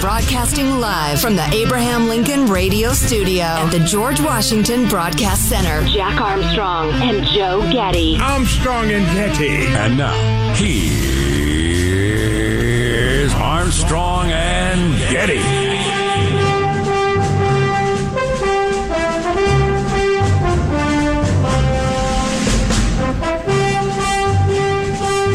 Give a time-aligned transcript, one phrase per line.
[0.00, 5.84] Broadcasting live from the Abraham Lincoln Radio Studio and the George Washington Broadcast Center.
[5.86, 8.16] Jack Armstrong and Joe Getty.
[8.20, 9.66] Armstrong and Getty.
[9.66, 10.94] And now, here's
[13.34, 15.38] Armstrong and Getty.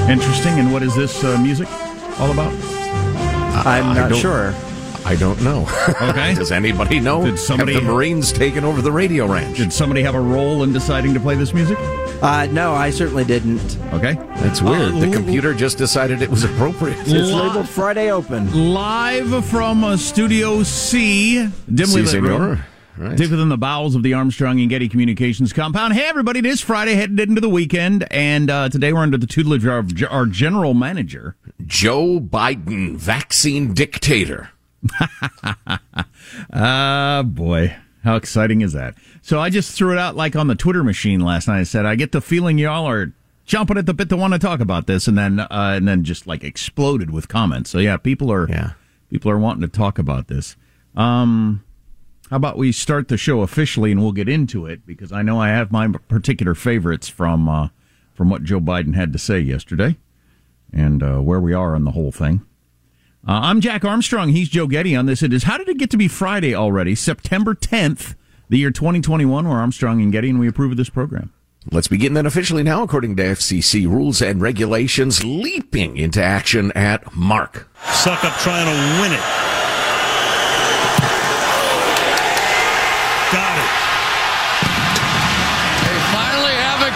[0.10, 0.60] Interesting.
[0.60, 1.68] And what is this uh, music
[2.20, 2.73] all about?
[3.54, 4.54] I'm not don't- sure.
[5.06, 5.68] I don't know.
[6.02, 6.34] Okay.
[6.36, 7.26] Does anybody know?
[7.26, 9.58] Did somebody- Have the Marines taken over the radio ranch?
[9.58, 11.78] Did somebody have a role in deciding to play this music?
[12.22, 13.78] Uh, no, I certainly didn't.
[13.92, 14.14] Okay.
[14.38, 14.94] That's weird.
[14.94, 16.98] Uh, the computer just decided it was appropriate.
[17.02, 18.74] It's labeled Friday Open.
[18.74, 22.40] Live from uh, Studio C, dimly Si, lit room.
[22.56, 22.66] senor.
[22.98, 23.18] Right.
[23.18, 25.94] Deep within the bowels of the Armstrong and Getty Communications compound.
[25.94, 29.26] Hey, everybody, it is Friday, headed into the weekend, and uh, today we're under the
[29.26, 31.36] tutelage of our, general manager.
[31.66, 34.52] Joe Biden, vaccine dictator.
[36.52, 37.76] Ah, boy.
[38.04, 38.96] How exciting is that?
[39.22, 41.60] So I just threw it out like on the Twitter machine last night.
[41.60, 43.14] I said, I get the feeling y'all are
[43.48, 46.04] chomping at the bit to want to talk about this, and then uh, and then
[46.04, 47.70] just like exploded with comments.
[47.70, 48.72] So yeah, people are Yeah.
[49.10, 50.56] people are wanting to talk about this.
[50.96, 51.64] Um,
[52.30, 55.40] how about we start the show officially, and we'll get into it because I know
[55.40, 57.70] I have my particular favorites from uh,
[58.14, 59.98] from what Joe Biden had to say yesterday,
[60.72, 62.42] and uh, where we are on the whole thing.
[63.28, 64.30] Uh, I'm Jack Armstrong.
[64.30, 65.24] He's Joe Getty on this.
[65.24, 66.94] It is How Did It Get to Be Friday already?
[66.94, 68.16] September 10th,
[68.50, 69.48] the year 2021.
[69.48, 71.32] We're Armstrong and Getty, and we approve of this program.
[71.72, 77.16] Let's begin then officially now, according to FCC rules and regulations, leaping into action at
[77.16, 77.70] Mark.
[77.92, 79.53] Suck up trying to win it.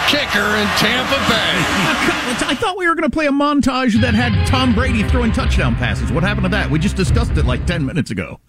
[0.08, 1.54] Kicker in Tampa Bay.
[2.48, 5.74] I thought we were going to play a montage that had Tom Brady throwing touchdown
[5.76, 6.10] passes.
[6.10, 6.70] What happened to that?
[6.70, 8.40] We just discussed it like 10 minutes ago.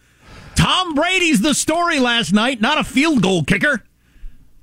[0.56, 3.84] Tom Brady's the story last night, not a field goal kicker.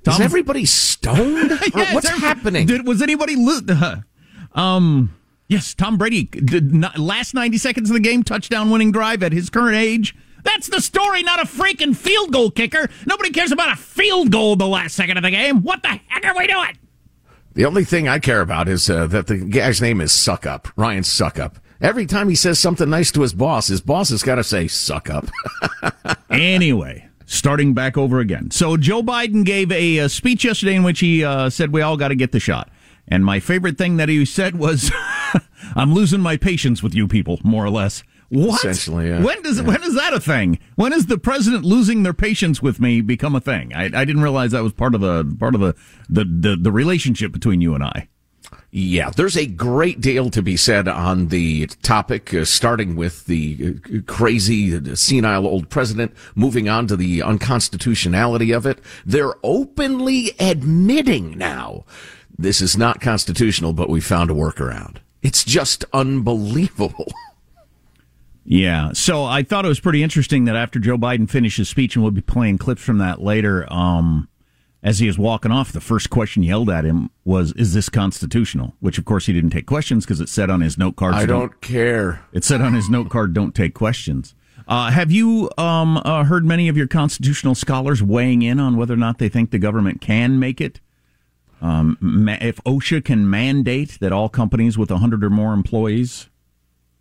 [0.07, 1.51] Is everybody stoned?
[1.75, 2.65] Yeah, What's every- happening?
[2.67, 3.97] Did, was anybody lo- uh,
[4.59, 5.13] um
[5.49, 9.33] yes, Tom Brady did not, last 90 seconds of the game touchdown winning drive at
[9.33, 10.15] his current age.
[10.43, 12.89] That's the story, not a freaking field goal kicker.
[13.05, 15.61] Nobody cares about a field goal the last second of the game.
[15.61, 16.77] What the heck are we doing?
[17.57, 21.01] The only thing I care about is uh, that the guy's name is Succop, Ryan
[21.01, 21.55] Succop.
[21.81, 24.67] Every time he says something nice to his boss, his boss has got to say
[24.67, 25.25] "suck up."
[26.29, 28.51] anyway, starting back over again.
[28.51, 31.97] So Joe Biden gave a, uh speech yesterday in which he uh, said we all
[31.97, 32.69] got to get the shot.
[33.07, 34.91] And my favorite thing that he said was
[35.75, 38.03] I'm losing my patience with you people, more or less.
[38.29, 38.55] What?
[38.65, 39.23] Essentially, yeah.
[39.23, 39.63] When does Yeah.
[39.65, 40.59] when is that a thing?
[40.75, 43.73] When is the president losing their patience with me become a thing?
[43.73, 45.75] I, I didn't realize that was part of the part of the
[46.09, 48.09] the, the, the relationship between you and I.
[48.69, 53.75] Yeah, there's a great deal to be said on the topic, uh, starting with the
[53.85, 58.79] uh, crazy, senile old president, moving on to the unconstitutionality of it.
[59.05, 61.85] They're openly admitting now
[62.37, 64.97] this is not constitutional, but we found a workaround.
[65.21, 67.11] It's just unbelievable.
[68.49, 68.93] Yeah.
[68.93, 72.03] So I thought it was pretty interesting that after Joe Biden finished his speech, and
[72.03, 74.29] we'll be playing clips from that later, um,
[74.81, 78.73] as he was walking off, the first question yelled at him was, Is this constitutional?
[78.79, 81.15] Which, of course, he didn't take questions because it said on his note card.
[81.15, 82.23] I don't care.
[82.31, 84.33] It said on his note card, Don't take questions.
[84.65, 88.93] Uh, have you um, uh, heard many of your constitutional scholars weighing in on whether
[88.93, 90.79] or not they think the government can make it?
[91.61, 96.29] Um, ma- if OSHA can mandate that all companies with 100 or more employees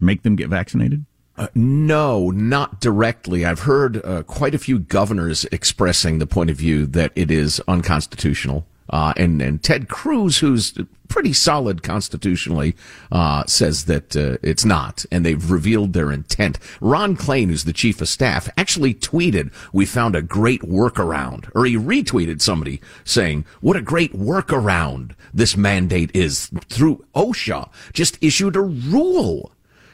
[0.00, 1.04] make them get vaccinated?
[1.38, 3.44] Uh, no, not directly.
[3.44, 7.60] I've heard uh, quite a few governors expressing the point of view that it is
[7.68, 8.66] unconstitutional.
[8.88, 10.72] Uh, and, and Ted Cruz, who's
[11.08, 12.76] pretty solid constitutionally,
[13.10, 16.58] uh, says that uh, it's not, and they've revealed their intent.
[16.80, 21.64] Ron Klain, who's the chief of staff, actually tweeted, "We found a great workaround," or
[21.64, 28.54] he retweeted somebody saying, "What a great workaround this mandate is." Through OSHA, just issued
[28.56, 29.50] a rule.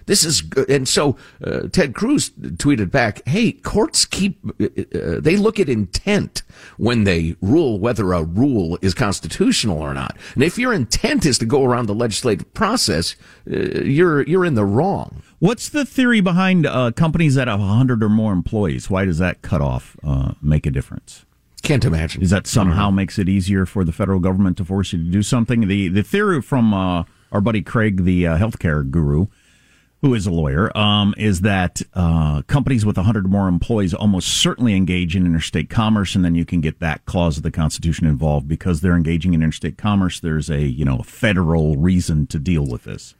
[0.07, 0.69] This is good.
[0.69, 5.69] And so uh, Ted Cruz tweeted back, "Hey, courts keep uh, uh, they look at
[5.69, 6.43] intent
[6.77, 10.17] when they rule whether a rule is constitutional or not.
[10.35, 13.17] And if your intent is to go around the legislative process,
[13.51, 18.01] uh, you're you're in the wrong." What's the theory behind uh, companies that have 100
[18.05, 18.89] or more employees?
[18.89, 21.25] Why does that cutoff uh, make a difference?
[21.63, 22.23] Can't imagine.
[22.23, 25.23] Is that somehow makes it easier for the federal government to force you to do
[25.23, 25.69] something?
[25.69, 29.27] The the theory from uh, our buddy Craig, the uh, healthcare guru,
[30.03, 34.29] who is a lawyer, um, is that uh, companies with 100 or more employees almost
[34.29, 38.07] certainly engage in interstate commerce, and then you can get that clause of the Constitution
[38.07, 40.19] involved because they're engaging in interstate commerce.
[40.21, 43.15] There's a you know federal reason to deal with this.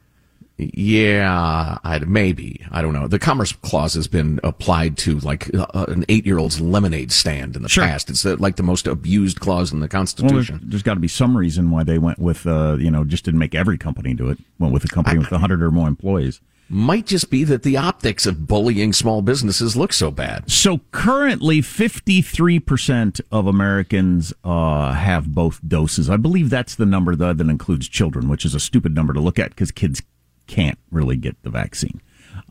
[0.57, 2.63] Yeah, I'd, maybe.
[2.71, 3.07] I don't know.
[3.07, 7.69] The Commerce Clause has been applied to like uh, an eight-year-old's lemonade stand in the
[7.69, 7.83] Sure.
[7.83, 8.09] past.
[8.11, 10.59] It's uh, like the most abused clause in the Well, there's, Constitution.
[10.63, 13.39] there's got to be some reason why they went with uh, you know just didn't
[13.39, 14.37] make every company do it.
[14.59, 16.39] Went with a company with 100 or more employees.
[16.69, 20.49] Might just be that the optics of bullying small businesses look so bad.
[20.49, 26.09] So currently, 53% of Americans uh, have both doses.
[26.09, 29.19] I believe that's the number though, that includes children, which is a stupid number to
[29.19, 30.01] look at because kids
[30.47, 32.01] can't really get the vaccine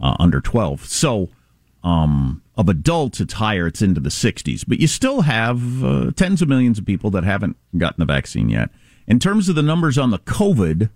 [0.01, 0.87] uh, under 12.
[0.87, 1.31] So
[1.83, 3.67] um, of adults, it's higher.
[3.67, 4.65] It's into the 60s.
[4.67, 8.49] But you still have uh, tens of millions of people that haven't gotten the vaccine
[8.49, 8.71] yet.
[9.07, 10.91] In terms of the numbers on the COVID,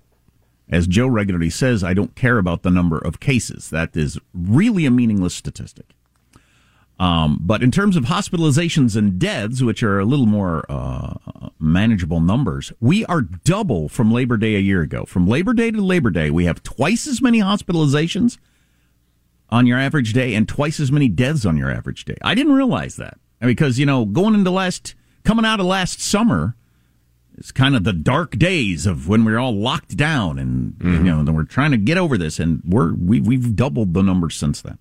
[0.69, 3.71] as Joe regularly says, I don't care about the number of cases.
[3.71, 5.87] That is really a meaningless statistic.
[6.99, 11.15] Um, but in terms of hospitalizations and deaths, which are a little more uh,
[11.61, 15.05] manageable numbers, we are double from Labor Day a year ago.
[15.05, 18.39] From Labor Day to Labor Day, we have twice as many hospitalizations
[19.51, 22.17] on your average day and twice as many deaths on your average day.
[22.23, 26.56] I didn't realize that because you know going into last coming out of last summer
[27.39, 30.99] it's kind of the dark days of when we are all locked down and you
[31.03, 34.37] know and we're trying to get over this and we're we, we've doubled the numbers
[34.37, 34.79] since then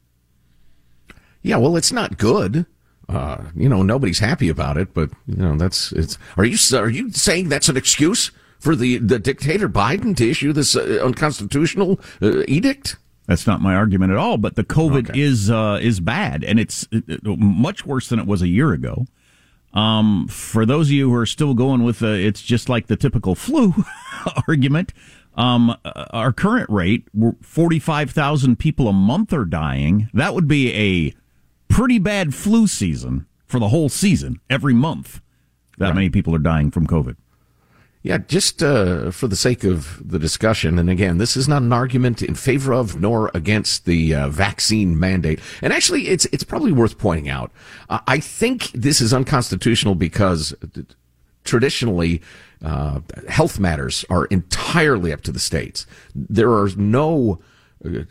[1.41, 2.65] Yeah, well, it's not good.
[3.07, 6.17] Uh, you know, nobody's happy about it, but you know, that's it's.
[6.37, 10.51] Are you are you saying that's an excuse for the the dictator Biden to issue
[10.53, 12.97] this uh, unconstitutional uh, edict?
[13.27, 14.37] That's not my argument at all.
[14.37, 16.87] But the COVID is uh, is bad, and it's
[17.23, 19.05] much worse than it was a year ago.
[19.75, 22.95] Um, for those of you who are still going with uh, it's just like the
[22.95, 23.73] typical flu
[24.47, 24.93] argument.
[25.35, 25.75] Um,
[26.11, 27.07] our current rate,
[27.41, 30.09] forty five thousand people a month are dying.
[30.13, 31.13] That would be a
[31.67, 34.39] pretty bad flu season for the whole season.
[34.49, 35.19] Every month,
[35.77, 37.17] that many people are dying from COVID.
[38.05, 41.73] Yeah, just uh, for the sake of the discussion, and again, this is not an
[41.73, 45.39] argument in favor of nor against the uh, vaccine mandate.
[45.63, 47.51] And actually, it's it's probably worth pointing out.
[47.89, 50.83] Uh, I think this is unconstitutional because uh,
[51.45, 52.21] traditionally,
[52.63, 55.87] uh, health matters are entirely up to the states.
[56.13, 57.39] There are no
[57.83, 58.01] uh,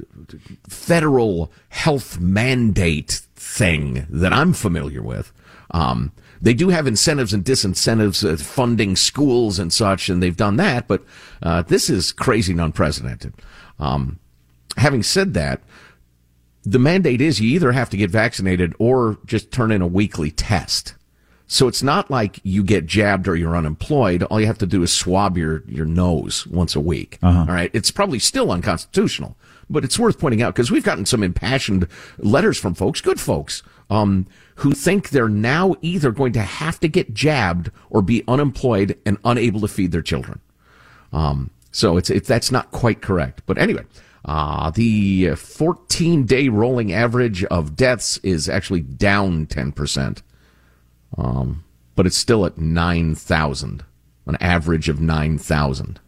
[0.68, 5.32] federal health mandate thing that I'm familiar with.
[5.70, 6.10] Um,
[6.44, 10.86] they do have incentives and disincentives, uh, funding schools and such, and they've done that.
[10.86, 11.02] But
[11.42, 13.32] uh, this is crazy and unprecedented.
[13.78, 14.20] Um,
[14.76, 15.62] having said that,
[16.62, 20.30] the mandate is you either have to get vaccinated or just turn in a weekly
[20.30, 20.94] test.
[21.46, 24.22] So it's not like you get jabbed or you're unemployed.
[24.24, 27.18] All you have to do is swab your, your nose once a week.
[27.22, 27.40] Uh-huh.
[27.40, 27.70] All right.
[27.72, 29.36] It's probably still unconstitutional,
[29.70, 33.62] but it's worth pointing out because we've gotten some impassioned letters from folks, good folks,
[33.90, 34.26] um,
[34.56, 39.18] who think they're now either going to have to get jabbed or be unemployed and
[39.24, 40.40] unable to feed their children.
[41.12, 43.42] Um, so it's, it, that's not quite correct.
[43.46, 43.84] But anyway,
[44.24, 50.22] uh, the 14 day rolling average of deaths is actually down 10%.
[51.16, 51.64] Um,
[51.94, 53.84] but it's still at 9,000,
[54.26, 56.00] an average of 9,000.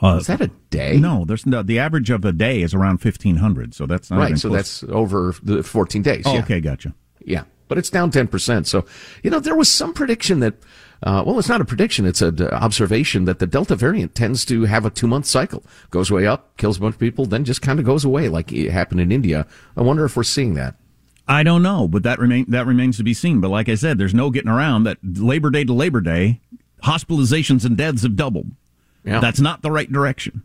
[0.00, 0.96] Uh, is that a day?
[0.96, 3.74] No, there's no, the average of a day is around 1,500.
[3.74, 4.38] So that's not right.
[4.38, 4.80] So close.
[4.80, 6.22] that's over the 14 days.
[6.26, 6.40] Oh, yeah.
[6.40, 6.94] okay, gotcha.
[7.28, 8.66] Yeah, but it's down 10%.
[8.66, 8.86] So,
[9.22, 10.54] you know, there was some prediction that,
[11.02, 14.64] uh, well, it's not a prediction, it's an observation that the Delta variant tends to
[14.64, 15.62] have a two month cycle.
[15.90, 18.52] Goes way up, kills a bunch of people, then just kind of goes away like
[18.52, 19.46] it happened in India.
[19.76, 20.76] I wonder if we're seeing that.
[21.28, 23.42] I don't know, but that remain that remains to be seen.
[23.42, 26.40] But like I said, there's no getting around that Labor Day to Labor Day,
[26.82, 28.50] hospitalizations and deaths have doubled.
[29.04, 29.20] Yeah.
[29.20, 30.42] That's not the right direction.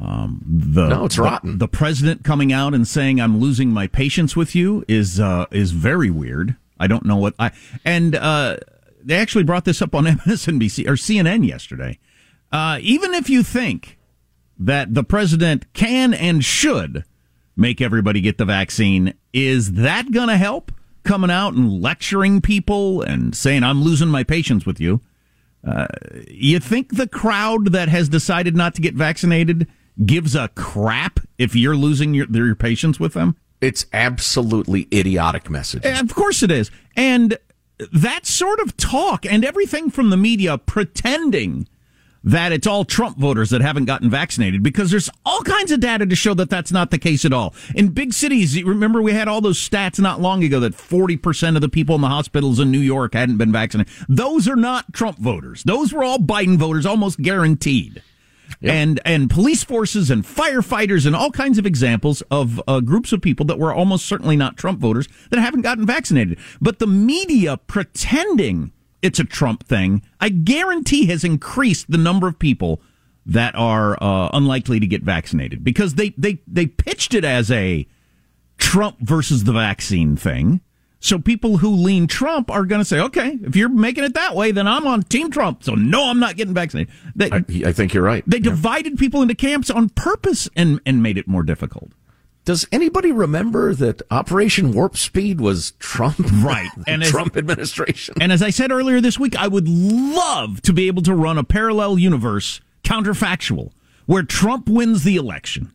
[0.00, 1.58] Um, the, No, it's the- rotten.
[1.58, 5.70] The, president coming out and saying I'm losing my patience with you is uh, is
[5.72, 6.56] very weird.
[6.78, 7.50] I don't know what I
[7.84, 8.58] and uh,
[9.02, 11.98] they actually brought this up on MSNBC or CNN yesterday.
[12.52, 13.98] Uh, even if you think
[14.58, 17.04] that the president can and should
[17.56, 20.72] make everybody get the vaccine, is that going to help?
[21.04, 25.00] Coming out and lecturing people and saying I'm losing my patience with you.
[25.66, 25.86] Uh,
[26.28, 29.66] you think the crowd that has decided not to get vaccinated
[30.04, 33.36] gives a crap if you're losing your, your patience with them?
[33.60, 35.84] It's absolutely idiotic message.
[35.84, 36.70] Eh, of course it is.
[36.96, 37.38] And
[37.92, 41.68] that sort of talk and everything from the media pretending
[42.24, 46.04] that it's all Trump voters that haven't gotten vaccinated because there's all kinds of data
[46.04, 47.54] to show that that's not the case at all.
[47.74, 51.62] In big cities, remember we had all those stats not long ago that 40% of
[51.62, 53.92] the people in the hospitals in New York hadn't been vaccinated.
[54.08, 55.62] Those are not Trump voters.
[55.62, 58.02] Those were all Biden voters, almost guaranteed.
[58.60, 63.20] And and police forces and firefighters and all kinds of examples of uh, groups of
[63.22, 66.38] people that were almost certainly not Trump voters that haven't gotten vaccinated.
[66.60, 68.72] But the media pretending
[69.02, 72.80] it's a Trump thing, I guarantee has increased the number of people
[73.26, 77.86] that are uh, unlikely to get vaccinated because they, they, they pitched it as a
[78.56, 80.60] Trump versus the vaccine thing.
[81.00, 84.34] So people who lean Trump are going to say, okay, if you're making it that
[84.34, 85.62] way, then I'm on Team Trump.
[85.62, 86.92] So no, I'm not getting vaccinated.
[87.14, 88.24] They, I, I think you're right.
[88.26, 91.92] they divided people into camps on purpose and, and made it more difficult.
[92.44, 96.16] Does anybody remember that Operation Warp Speed was Trump?
[96.42, 96.70] Right.
[96.86, 98.14] And as- Trump administration.
[98.20, 101.36] And as I said earlier this week, I would love to be able to run
[101.38, 103.70] a parallel universe counterfactual
[104.06, 105.74] where Trump wins the election.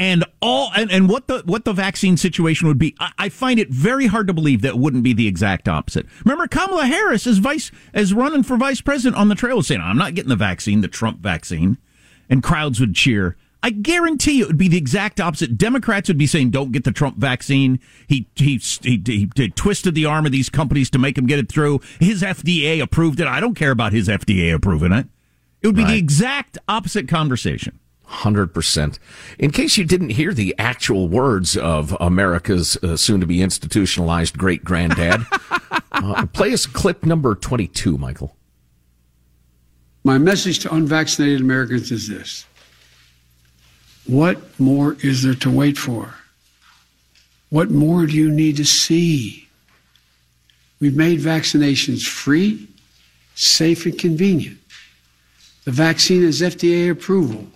[0.00, 3.60] And all and, and what the what the vaccine situation would be, I, I find
[3.60, 6.06] it very hard to believe that it wouldn't be the exact opposite.
[6.24, 9.98] Remember, Kamala Harris is vice as running for vice president on the trail saying, "I'm
[9.98, 11.76] not getting the vaccine, the Trump vaccine,"
[12.30, 13.36] and crowds would cheer.
[13.62, 15.58] I guarantee you it would be the exact opposite.
[15.58, 17.78] Democrats would be saying, "Don't get the Trump vaccine."
[18.08, 21.38] He he he, he, he twisted the arm of these companies to make him get
[21.38, 21.80] it through.
[21.98, 23.26] His FDA approved it.
[23.26, 25.08] I don't care about his FDA approving it.
[25.60, 27.79] It would be the exact opposite conversation.
[28.10, 28.98] Hundred percent.
[29.38, 35.20] In case you didn't hear the actual words of America's uh, soon-to-be institutionalized great granddad,
[35.92, 38.36] uh, play us clip number twenty-two, Michael.
[40.02, 42.46] My message to unvaccinated Americans is this
[44.06, 46.12] What more is there to wait for?
[47.50, 49.48] What more do you need to see?
[50.80, 52.66] We've made vaccinations free,
[53.36, 54.58] safe, and convenient.
[55.64, 57.46] The vaccine has FDA approval.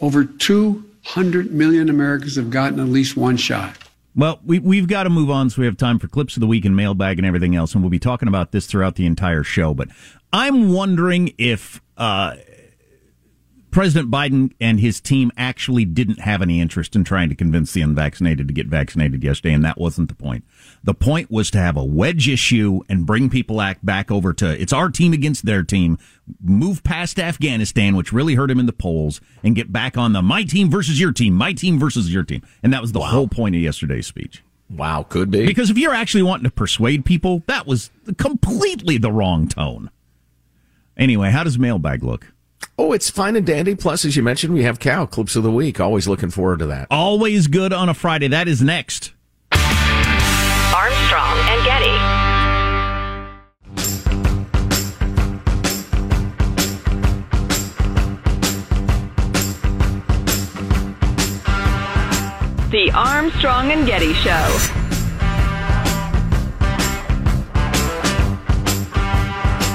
[0.00, 3.76] Over 200 million Americans have gotten at least one shot.
[4.14, 6.46] Well, we, we've got to move on so we have time for clips of the
[6.46, 7.74] week and mailbag and everything else.
[7.74, 9.74] And we'll be talking about this throughout the entire show.
[9.74, 9.88] But
[10.32, 12.36] I'm wondering if uh,
[13.70, 17.82] President Biden and his team actually didn't have any interest in trying to convince the
[17.82, 19.54] unvaccinated to get vaccinated yesterday.
[19.54, 20.44] And that wasn't the point.
[20.82, 24.72] The point was to have a wedge issue and bring people back over to it's
[24.72, 25.98] our team against their team,
[26.42, 30.22] move past Afghanistan, which really hurt him in the polls, and get back on the
[30.22, 32.42] my team versus your team, my team versus your team.
[32.62, 34.42] And that was the whole point of yesterday's speech.
[34.70, 35.46] Wow, could be.
[35.46, 39.90] Because if you're actually wanting to persuade people, that was completely the wrong tone.
[40.96, 42.32] Anyway, how does mailbag look?
[42.80, 43.74] Oh, it's fine and dandy.
[43.74, 45.80] Plus, as you mentioned, we have cow clips of the week.
[45.80, 46.86] Always looking forward to that.
[46.90, 48.28] Always good on a Friday.
[48.28, 49.12] That is next.
[49.52, 51.98] Armstrong and Getty.
[62.70, 64.56] The Armstrong and Getty Show.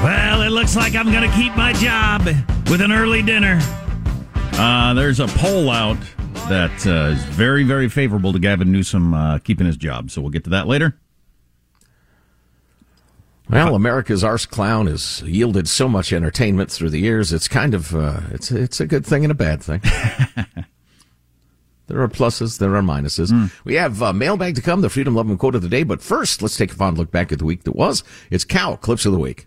[0.03, 2.27] Well, it looks like I'm going to keep my job
[2.69, 3.59] with an early dinner.
[4.53, 5.97] Uh, there's a poll out
[6.49, 10.11] that uh, is very, very favorable to Gavin Newsom uh, keeping his job.
[10.11, 10.97] So we'll get to that later.
[13.49, 17.33] Well, America's arse clown has yielded so much entertainment through the years.
[17.33, 19.81] It's kind of uh, it's it's a good thing and a bad thing.
[21.87, 23.31] there are pluses, there are minuses.
[23.31, 23.51] Mm.
[23.65, 25.83] We have uh, mailbag to come, the freedom loving quote of the day.
[25.83, 28.03] But first, let's take a fond look back at the week that was.
[28.31, 29.45] It's cow clips of the week.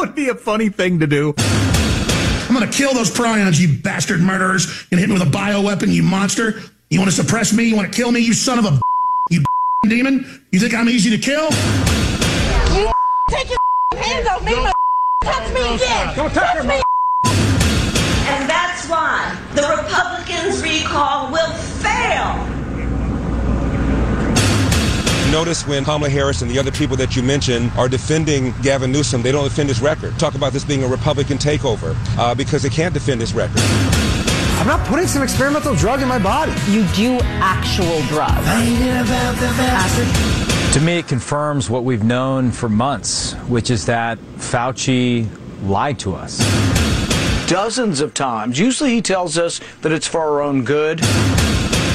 [0.00, 1.34] Would be a funny thing to do?
[1.36, 4.66] I'm going to kill those prions, you bastard murderers.
[4.66, 6.62] You're gonna hit me with a bioweapon, you monster.
[6.88, 7.64] You want to suppress me?
[7.64, 8.20] You want to kill me?
[8.20, 8.80] You son of a
[9.30, 9.44] you
[9.86, 10.42] demon?
[10.50, 11.44] You think I'm easy to kill?
[12.74, 12.90] You
[13.30, 13.58] take your
[14.02, 14.54] hands off me.
[15.22, 16.16] Touch me again.
[16.16, 16.80] Don't touch me.
[18.26, 21.52] And that's why the Republicans' recall will
[21.82, 22.59] fail.
[25.30, 29.22] Notice when Kamala Harris and the other people that you mentioned are defending Gavin Newsom,
[29.22, 30.18] they don't defend his record.
[30.18, 33.60] Talk about this being a Republican takeover uh, because they can't defend his record.
[34.58, 36.50] I'm not putting some experimental drug in my body.
[36.68, 38.44] You do actual drugs.
[40.74, 45.28] To me, it confirms what we've known for months, which is that Fauci
[45.62, 46.38] lied to us.
[47.48, 48.58] Dozens of times.
[48.58, 51.00] Usually he tells us that it's for our own good.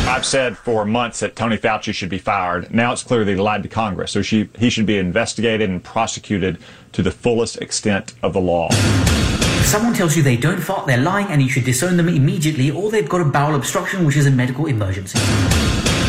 [0.07, 2.71] I've said for months that Tony Fauci should be fired.
[2.71, 4.11] Now it's clear that he lied to Congress.
[4.11, 6.59] So she, he should be investigated and prosecuted
[6.91, 8.67] to the fullest extent of the law.
[8.71, 12.69] If someone tells you they don't fart, they're lying and you should disown them immediately,
[12.69, 15.17] or they've got a bowel obstruction, which is a medical emergency.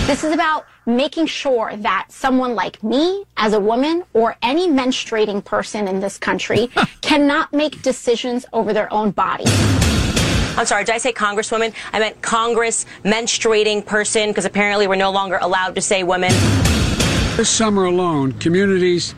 [0.06, 5.42] This is about making sure that someone like me, as a woman, or any menstruating
[5.42, 6.68] person in this country
[7.00, 9.44] cannot make decisions over their own body.
[10.56, 11.74] I'm sorry, did I say Congresswoman?
[11.92, 16.30] I meant Congress menstruating person because apparently we're no longer allowed to say women.
[17.36, 19.14] This summer alone, communities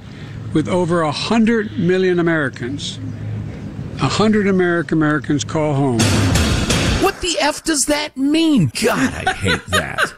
[0.53, 2.99] with over 100 million Americans,
[4.01, 6.01] 100 American Americans call home.
[7.05, 8.73] What the F does that mean?
[8.83, 10.13] God, I hate that.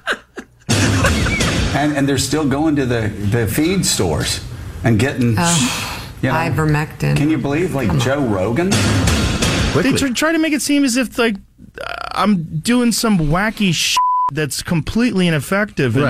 [1.76, 4.42] and, and they're still going to the, the feed stores
[4.84, 7.14] and getting Oh, you know, ivermectin.
[7.16, 8.70] Can you believe like Joe Rogan?
[9.74, 11.36] They tr- try to make it seem as if like
[11.80, 13.96] uh, I'm doing some wacky sh-
[14.32, 15.96] that's completely ineffective.
[15.96, 16.04] And-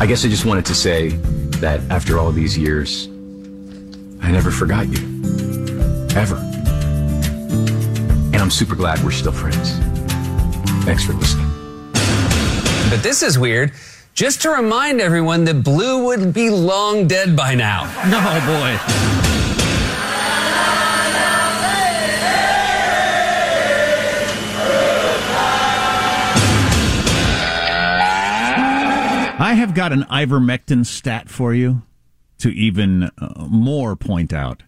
[0.00, 1.08] I guess I just wanted to say
[1.60, 3.08] that after all these years,
[4.22, 4.98] I never forgot you.
[6.16, 6.36] Ever.
[8.32, 9.72] And I'm super glad we're still friends.
[10.84, 11.46] Thanks for listening.
[12.90, 13.72] But this is weird.
[14.14, 17.84] Just to remind everyone that Blue would be long dead by now.
[18.08, 19.27] No, boy.
[29.48, 31.80] I have got an ivermectin stat for you
[32.36, 34.62] to even uh, more point out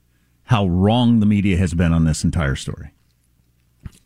[0.44, 2.92] how wrong the media has been on this entire story.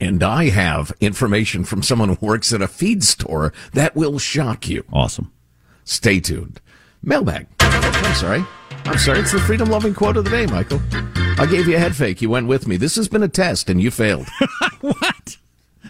[0.01, 4.69] And I have information from someone who works at a feed store that will shock
[4.69, 4.83] you.
[4.93, 5.31] Awesome.
[5.85, 6.61] Stay tuned.
[7.05, 7.47] Mailbag.
[7.61, 8.45] I'm sorry.
[8.85, 9.21] I'm sorry.
[9.21, 10.81] It's the freedom loving quote of the day, Michael.
[11.41, 12.21] I gave you a head fake.
[12.21, 12.77] You went with me.
[12.79, 14.27] This has been a test and you failed.
[14.81, 15.37] what?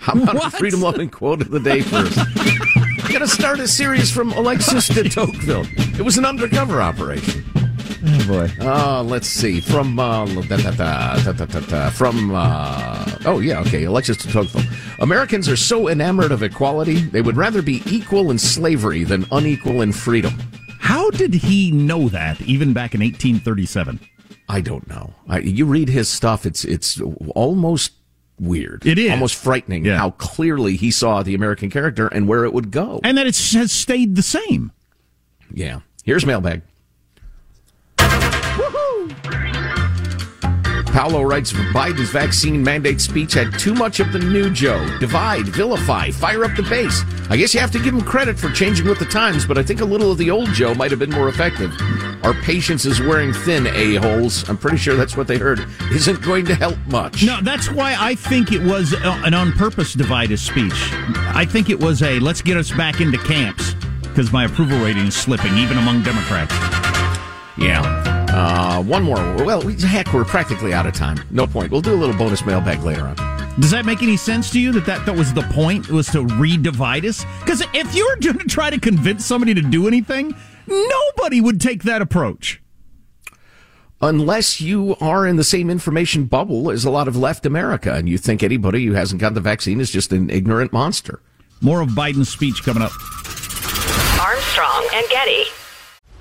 [0.00, 0.52] How about What?
[0.52, 2.18] the freedom loving quote of the day first?
[3.14, 5.64] Gonna start a series from Alexis de Tocqueville.
[5.96, 7.44] It was an undercover operation.
[8.04, 8.50] Oh boy.
[8.60, 9.60] Uh, let's see.
[9.60, 13.84] From uh, da, da, da, from uh, oh yeah, okay.
[13.84, 14.68] Alexis de Tocqueville.
[14.98, 19.82] Americans are so enamored of equality, they would rather be equal in slavery than unequal
[19.82, 20.34] in freedom.
[20.80, 24.00] How did he know that even back in 1837?
[24.48, 25.14] I don't know.
[25.28, 27.00] I, you read his stuff; it's it's
[27.36, 27.92] almost
[28.38, 28.84] weird.
[28.86, 29.10] It is.
[29.10, 29.98] almost frightening Yeah.
[29.98, 33.00] how clearly he saw the American character and where it would go.
[33.04, 34.72] And that it has stayed the same.
[35.52, 35.80] Yeah.
[36.04, 36.62] Here's mailbag.
[40.92, 44.86] Paolo writes Biden's vaccine mandate speech had too much of the new Joe.
[45.00, 47.02] Divide, vilify, fire up the base.
[47.30, 49.64] I guess you have to give him credit for changing with the times, but I
[49.64, 51.72] think a little of the old Joe might have been more effective.
[52.24, 54.48] Our patience is wearing thin, a-holes.
[54.48, 55.66] I'm pretty sure that's what they heard.
[55.92, 57.22] Isn't going to help much.
[57.22, 60.72] No, that's why I think it was an on purpose divided speech.
[60.72, 65.06] I think it was a let's get us back into camps because my approval rating
[65.06, 66.54] is slipping, even among Democrats.
[67.58, 67.82] Yeah.
[68.30, 69.16] Uh, one more.
[69.44, 71.20] Well, heck, we're practically out of time.
[71.30, 71.70] No point.
[71.70, 73.16] We'll do a little bonus mailbag later on.
[73.60, 76.08] Does that make any sense to you that that, that was the point, It was
[76.08, 77.24] to re-divide us?
[77.40, 80.34] Because if you were going to try to convince somebody to do anything,
[80.66, 82.62] nobody would take that approach.
[84.00, 88.08] Unless you are in the same information bubble as a lot of left America and
[88.08, 91.22] you think anybody who hasn't got the vaccine is just an ignorant monster.
[91.60, 92.92] More of Biden's speech coming up.
[94.20, 95.44] Armstrong and Getty.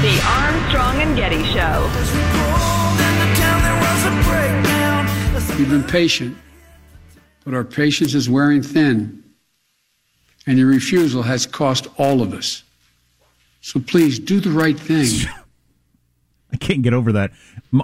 [0.00, 1.90] The Armstrong and Getty Show.
[5.58, 6.38] We've been patient,
[7.44, 9.24] but our patience is wearing thin,
[10.46, 12.62] and your refusal has cost all of us.
[13.60, 15.28] So please do the right thing.
[16.52, 17.32] I can't get over that.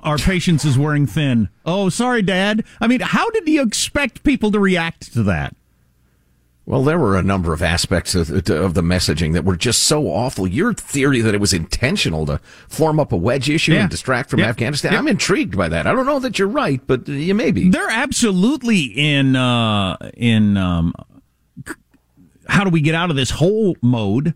[0.04, 1.48] Our patience is wearing thin.
[1.66, 2.64] Oh, sorry, Dad.
[2.80, 5.56] I mean, how did you expect people to react to that?
[6.66, 10.06] Well, there were a number of aspects of, of, the messaging that were just so
[10.06, 10.46] awful.
[10.46, 13.82] Your theory that it was intentional to form up a wedge issue Yeah.
[13.82, 14.46] and distract from Yeah.
[14.46, 14.98] Afghanistan, Yeah.
[14.98, 15.86] I'm intrigued by that.
[15.86, 17.68] I don't know that you're right, but you may be.
[17.68, 20.94] They're absolutely in uh, in um,
[22.48, 24.34] how do we get out of this hole mode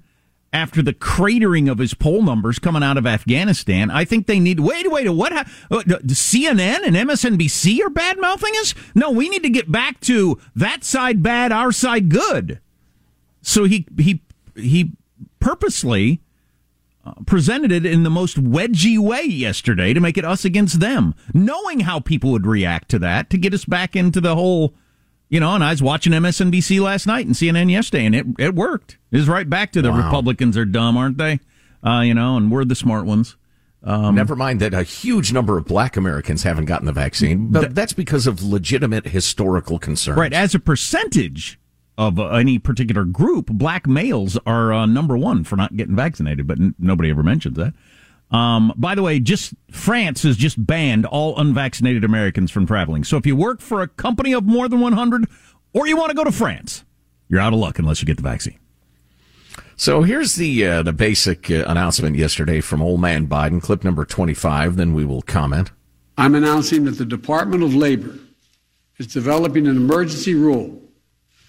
[0.53, 3.91] after the cratering of his poll numbers coming out of Afghanistan.
[3.91, 8.53] I think they need wait wait what ha- uh, CNN and MSNBC are bad mouthing
[8.61, 8.75] us.
[8.95, 12.61] No, we need to get back to that side bad, our side good.
[13.43, 14.23] So he he
[14.57, 14.93] he
[15.41, 16.21] purposely
[17.05, 21.15] uh, presented it in the most wedgy way yesterday to make it us against them,
[21.33, 24.75] knowing how people would react to that to get us back into the whole,
[25.29, 25.55] you know.
[25.55, 28.99] And I was watching MSNBC last night and CNN yesterday, and it it worked.
[29.11, 30.05] It was right back to the Wow.
[30.05, 31.41] Republicans are dumb, aren't they?
[31.85, 33.37] Uh, you know, and we're the smart ones.
[33.85, 37.75] Um, Never mind that a huge number of black Americans haven't gotten the vaccine, but
[37.77, 40.19] that's because of legitimate historical concerns.
[40.19, 41.61] Right, as a percentage
[41.97, 46.47] of uh, any particular group, black males are uh, number one for not getting vaccinated,
[46.49, 47.73] but n- nobody ever mentions that.
[48.31, 53.05] Um, by the way, just France has just banned all unvaccinated Americans from traveling.
[53.05, 55.27] So if you work for a company of more than 100
[55.73, 56.85] or you want to go to France,
[57.29, 58.59] you're out of luck unless you get the vaccine.
[59.77, 64.05] So here's the uh, the basic uh, announcement yesterday from old man Biden, clip number
[64.05, 64.77] 25.
[64.77, 65.71] Then we will comment.
[66.17, 68.19] I'm announcing that the Department of Labor
[68.97, 70.83] is developing an emergency rule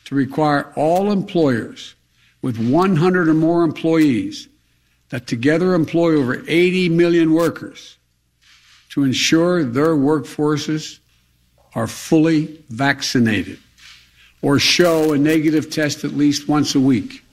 [0.06, 1.96] to require all employers
[2.42, 4.48] with 100 or more employees
[5.10, 7.98] that together employ over 80 million workers
[8.90, 11.00] to ensure their workforces
[11.76, 13.60] are fully vaccinated
[14.42, 17.24] or show a negative test at least once a week.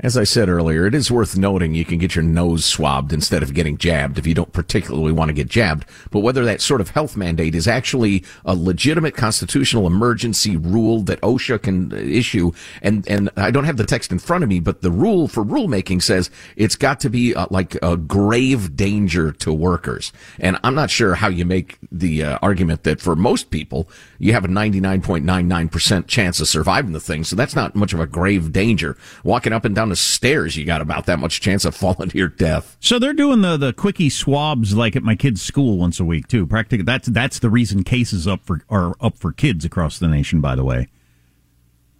[0.00, 3.42] As I said earlier, it is worth noting you can get your nose swabbed instead
[3.42, 5.86] of getting jabbed if you don't particularly want to get jabbed.
[6.12, 11.20] But whether that sort of health mandate is actually a legitimate constitutional emergency rule that
[11.20, 14.82] OSHA can issue, and, and I don't have the text in front of me, but
[14.82, 19.52] the rule for rulemaking says it's got to be uh, like a grave danger to
[19.52, 20.12] workers.
[20.38, 23.88] And I'm not sure how you make the uh, argument that for most people,
[24.20, 27.24] you have a 99.99% chance of surviving the thing.
[27.24, 28.96] So that's not much of a grave danger.
[29.24, 32.18] Walking up and down the stairs, you got about that much chance of falling to
[32.18, 32.76] your death.
[32.80, 36.28] So they're doing the the quickie swabs like at my kid's school once a week
[36.28, 36.46] too.
[36.46, 40.40] Practically, that's that's the reason cases up for are up for kids across the nation.
[40.40, 40.88] By the way,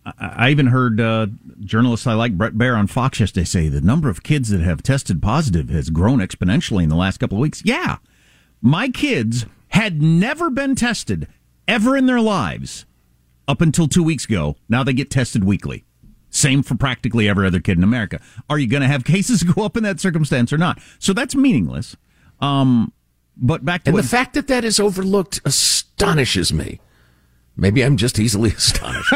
[0.04, 1.26] I, I even heard uh,
[1.60, 4.82] journalists I like Bret Baier on Fox yesterday say the number of kids that have
[4.82, 7.62] tested positive has grown exponentially in the last couple of weeks.
[7.64, 7.98] Yeah,
[8.60, 11.28] my kids had never been tested
[11.66, 12.86] ever in their lives
[13.46, 14.56] up until two weeks ago.
[14.68, 15.84] Now they get tested weekly.
[16.30, 18.20] Same for practically every other kid in America.
[18.50, 20.80] Are you going to have cases go up in that circumstance or not?
[20.98, 21.96] So that's meaningless.
[22.40, 22.92] Um,
[23.36, 26.80] but back to and what, the fact that that is overlooked astonishes me.
[27.56, 29.12] Maybe I'm just easily astonished.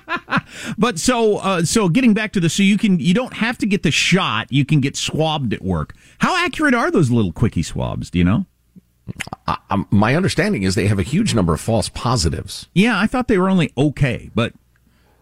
[0.78, 3.66] but so uh, so getting back to the so you can you don't have to
[3.66, 4.50] get the shot.
[4.50, 5.94] You can get swabbed at work.
[6.18, 8.10] How accurate are those little quickie swabs?
[8.10, 8.46] Do you know?
[9.46, 12.66] I, my understanding is they have a huge number of false positives.
[12.74, 14.52] Yeah, I thought they were only okay, but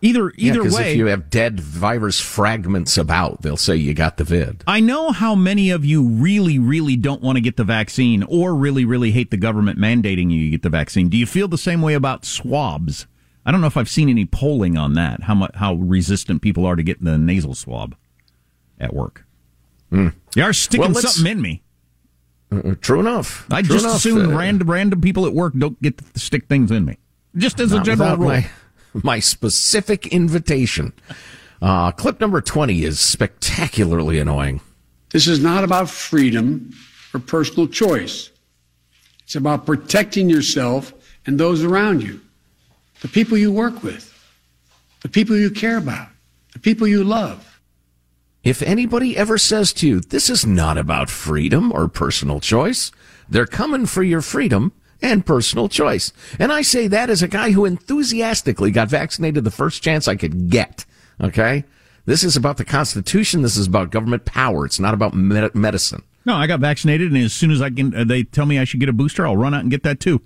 [0.04, 4.16] either either yeah, way, if you have dead virus fragments about, they'll say you got
[4.16, 4.62] the vid.
[4.66, 8.54] I know how many of you really, really don't want to get the vaccine, or
[8.54, 11.08] really, really hate the government mandating you get the vaccine.
[11.08, 13.06] Do you feel the same way about swabs?
[13.46, 15.24] I don't know if I've seen any polling on that.
[15.24, 17.96] How much how resistant people are to getting the nasal swab
[18.78, 19.24] at work.
[19.92, 20.14] Mm.
[20.34, 21.62] They are sticking well, something in me.
[22.52, 23.46] Uh, true enough.
[23.50, 23.96] I true just enough.
[23.96, 26.98] assume uh, random random people at work don't get to stick things in me.
[27.36, 28.28] Just as a general rule.
[28.28, 28.46] My,
[29.02, 30.92] my specific invitation.
[31.60, 34.60] Uh, clip number 20 is spectacularly annoying.
[35.10, 36.72] This is not about freedom
[37.12, 38.30] or personal choice.
[39.22, 40.92] It's about protecting yourself
[41.26, 42.20] and those around you,
[43.00, 44.10] the people you work with,
[45.02, 46.08] the people you care about,
[46.52, 47.60] the people you love.
[48.42, 52.92] If anybody ever says to you, this is not about freedom or personal choice,
[53.26, 56.12] they're coming for your freedom and personal choice.
[56.38, 60.16] And I say that as a guy who enthusiastically got vaccinated the first chance I
[60.16, 60.84] could get.
[61.20, 61.64] Okay?
[62.06, 63.42] This is about the Constitution.
[63.42, 64.66] This is about government power.
[64.66, 66.02] It's not about med- medicine.
[66.26, 68.64] No, I got vaccinated, and as soon as I can, uh, they tell me I
[68.64, 70.22] should get a booster, I'll run out and get that too.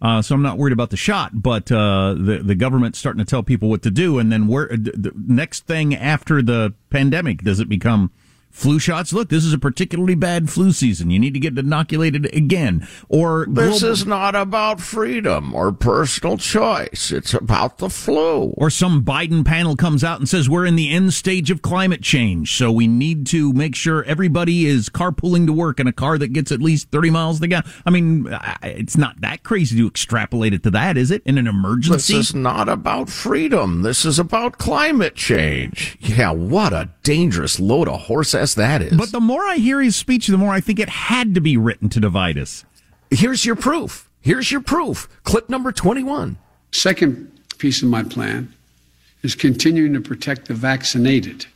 [0.00, 3.24] Uh, so I'm not worried about the shot, but uh, the the government's starting to
[3.28, 7.60] tell people what to do, and then where the next thing after the pandemic does
[7.60, 8.10] it become?
[8.52, 9.12] Flu shots.
[9.12, 11.10] Look, this is a particularly bad flu season.
[11.10, 12.86] You need to get inoculated again.
[13.08, 17.10] Or this global- is not about freedom or personal choice.
[17.10, 18.52] It's about the flu.
[18.56, 22.02] Or some Biden panel comes out and says we're in the end stage of climate
[22.02, 26.18] change, so we need to make sure everybody is carpooling to work in a car
[26.18, 27.64] that gets at least 30 miles to gallon.
[27.86, 28.28] I mean,
[28.62, 31.22] it's not that crazy to extrapolate it to that, is it?
[31.24, 32.14] In an emergency?
[32.14, 33.82] This is not about freedom.
[33.82, 35.96] This is about climate change.
[36.00, 38.96] Yeah, what a dangerous load of horse that is.
[38.96, 41.56] But the more I hear his speech, the more I think it had to be
[41.56, 42.64] written to divide us.
[43.10, 44.08] Here's your proof.
[44.20, 45.08] Here's your proof.
[45.24, 46.38] Clip number 21.
[46.72, 48.52] Second piece of my plan
[49.22, 51.46] is continuing to protect the vaccinated.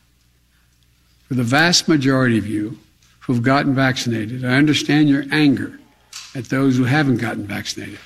[1.28, 2.78] For the vast majority of you
[3.20, 5.78] who've gotten vaccinated, I understand your anger
[6.34, 7.98] at those who haven't gotten vaccinated.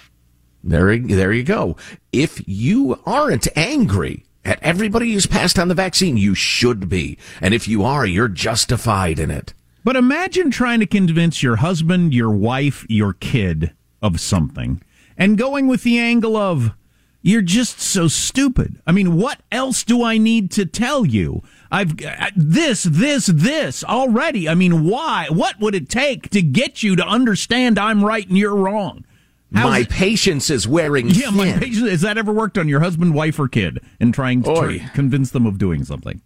[0.63, 1.77] There, there you go.
[2.13, 7.19] If you aren't angry, at everybody who's passed on the vaccine, you should be.
[7.41, 9.55] And if you are, you're justified in it.
[9.85, 13.73] But imagine trying to convince your husband, your wife, your kid
[14.03, 14.83] of something
[15.21, 16.73] and going with the angle of,
[17.21, 18.81] you're just so stupid.
[18.87, 21.43] I mean, what else do I need to tell you?
[21.71, 24.49] I've uh, this, this, this already.
[24.49, 25.27] I mean, why?
[25.29, 29.05] What would it take to get you to understand I'm right and you're wrong?
[29.55, 29.91] How's my it?
[29.91, 31.37] patience is wearing yeah, thin.
[31.37, 31.89] my patience.
[31.89, 35.31] Has that ever worked on your husband, wife, or kid in trying to try, convince
[35.31, 36.21] them of doing something?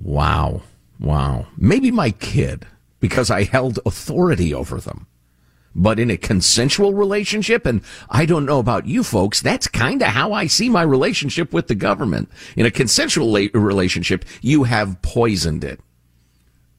[0.00, 0.62] Wow.
[0.98, 1.46] Wow.
[1.56, 2.66] Maybe my kid,
[3.00, 5.06] because I held authority over them.
[5.74, 10.08] But in a consensual relationship, and I don't know about you folks, that's kind of
[10.08, 12.30] how I see my relationship with the government.
[12.56, 15.80] In a consensual la- relationship, you have poisoned it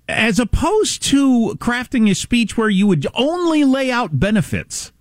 [0.07, 4.91] as opposed to crafting a speech where you would only lay out benefits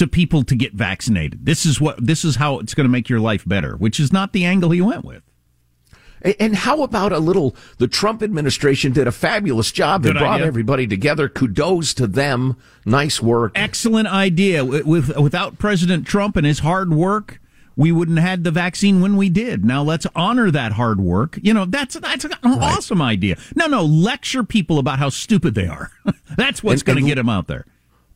[0.00, 1.44] to people to get vaccinated.
[1.44, 4.10] This is what this is how it's going to make your life better, which is
[4.10, 5.22] not the angle he went with.
[6.38, 7.54] And how about a little?
[7.76, 10.46] The Trump administration did a fabulous job and brought idea.
[10.46, 11.28] everybody together.
[11.28, 12.56] Kudos to them.
[12.86, 13.52] Nice work.
[13.54, 14.64] Excellent idea.
[14.64, 17.40] With, without President Trump and his hard work,
[17.76, 19.64] we wouldn't have had the vaccine when we did.
[19.66, 21.38] Now let's honor that hard work.
[21.42, 23.36] You know, that's that's an awesome idea.
[23.54, 25.90] No, no, lecture people about how stupid they are.
[26.36, 27.66] that's what's going to get them out there.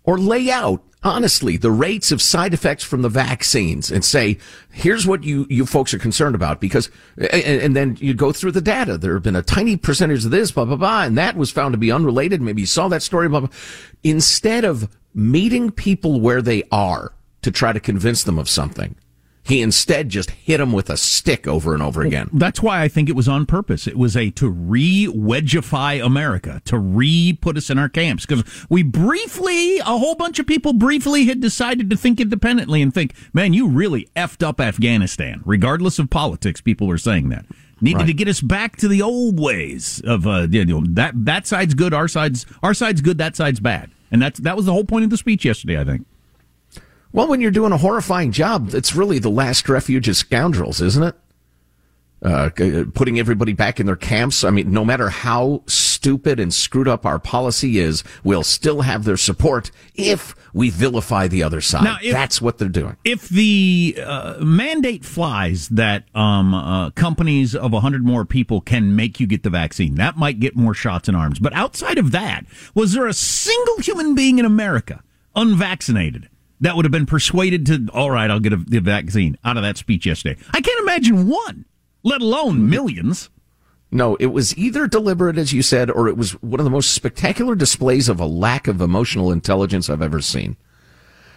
[0.02, 4.38] Or lay out honestly the rates of side effects from the vaccines and say,
[4.72, 8.52] here's what you, you folks are concerned about because, and, and, then you go through
[8.52, 8.96] the data.
[8.96, 11.74] There have been a tiny percentage of this, blah, blah, blah, and that was found
[11.74, 12.40] to be unrelated.
[12.40, 13.50] Maybe you saw that story, blah, blah.
[14.02, 17.12] Instead of meeting people where they are
[17.42, 18.96] to try to convince them of something,
[19.44, 22.30] he instead just hit him with a stick over and over again.
[22.32, 23.86] That's why I think it was on purpose.
[23.86, 28.24] It was a to re-wedgify America, to re-put us in our camps.
[28.24, 32.92] Because we briefly, a whole bunch of people briefly had decided to think independently and
[32.92, 35.42] think, man, you really effed up Afghanistan.
[35.44, 37.44] Regardless of politics, people were saying that.
[37.80, 38.06] Needed right.
[38.06, 41.74] to get us back to the old ways of uh, you know, that that side's
[41.74, 43.90] good, our side's our side's good, that side's bad.
[44.10, 46.06] And that's that was the whole point of the speech yesterday, I think.
[47.14, 51.04] Well, when you're doing a horrifying job, it's really the last refuge of scoundrels, isn't
[51.04, 51.14] it?
[52.20, 52.50] Uh,
[52.92, 54.42] putting everybody back in their camps.
[54.42, 59.04] I mean, no matter how stupid and screwed up our policy is, we'll still have
[59.04, 61.84] their support if we vilify the other side.
[61.84, 62.96] Now, if, That's what they're doing.
[63.04, 69.20] If the uh, mandate flies that um, uh, companies of 100 more people can make
[69.20, 71.38] you get the vaccine, that might get more shots in arms.
[71.38, 75.04] But outside of that, was there a single human being in America
[75.36, 76.28] unvaccinated
[76.64, 79.62] that would have been persuaded to, all right, I'll get a, the vaccine out of
[79.62, 80.40] that speech yesterday.
[80.52, 81.66] I can't imagine one,
[82.02, 83.28] let alone millions.
[83.90, 86.92] No, it was either deliberate, as you said, or it was one of the most
[86.92, 90.56] spectacular displays of a lack of emotional intelligence I've ever seen.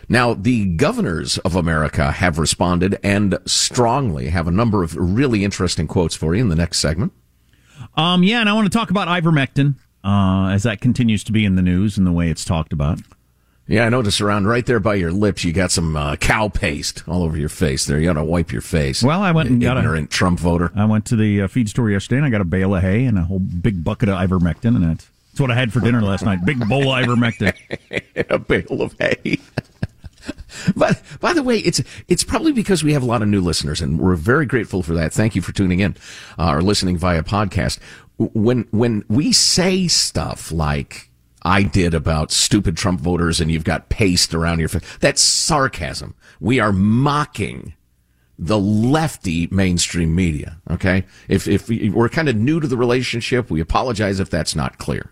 [0.09, 5.87] Now, the governors of America have responded and strongly have a number of really interesting
[5.87, 7.11] quotes for you in the next segment.
[7.95, 11.43] Um, yeah, and I want to talk about ivermectin uh, as that continues to be
[11.43, 12.99] in the news and the way it's talked about.
[13.67, 17.03] Yeah, I notice around right there by your lips, you got some uh, cow paste
[17.05, 17.85] all over your face.
[17.85, 19.03] There, you got to wipe your face.
[19.03, 20.71] Well, I went and got a Trump voter.
[20.73, 23.03] I went to the uh, feed store yesterday, and I got a bale of hay
[23.03, 26.01] and a whole big bucket of ivermectin, and that's, that's what I had for dinner
[26.01, 26.45] last night.
[26.45, 27.53] Big bowl of ivermectin,
[28.29, 29.37] a bale of hay.
[30.75, 33.81] but by the way, it's it's probably because we have a lot of new listeners,
[33.81, 35.11] and we're very grateful for that.
[35.11, 35.97] Thank you for tuning in
[36.39, 37.79] uh, or listening via podcast.
[38.17, 41.09] When when we say stuff like
[41.43, 44.97] I did about stupid Trump voters and you've got paste around your face.
[44.99, 46.15] That's sarcasm.
[46.39, 47.73] We are mocking
[48.39, 50.57] the lefty mainstream media.
[50.69, 51.05] Okay.
[51.27, 55.11] If, if we're kind of new to the relationship, we apologize if that's not clear.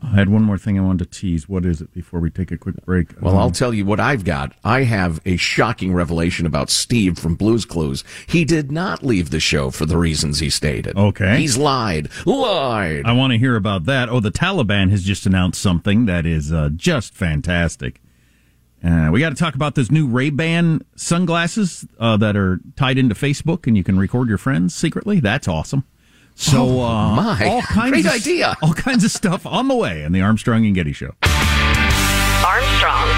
[0.00, 1.48] I had one more thing I wanted to tease.
[1.48, 3.20] What is it before we take a quick break?
[3.20, 4.52] Well, um, I'll tell you what I've got.
[4.62, 8.04] I have a shocking revelation about Steve from Blues Clues.
[8.28, 10.96] He did not leave the show for the reasons he stated.
[10.96, 11.38] Okay.
[11.38, 12.10] He's lied.
[12.26, 13.06] Lied.
[13.06, 14.08] I want to hear about that.
[14.08, 18.00] Oh, the Taliban has just announced something that is uh, just fantastic.
[18.84, 22.98] Uh, we got to talk about those new Ray Ban sunglasses uh, that are tied
[22.98, 25.18] into Facebook, and you can record your friends secretly.
[25.18, 25.84] That's awesome.
[26.40, 27.46] So, oh, uh, my.
[27.46, 28.56] all kinds Great of, idea.
[28.62, 31.16] All kinds of stuff on the way in the Armstrong and Getty Show.
[31.24, 33.17] Armstrong and Getty.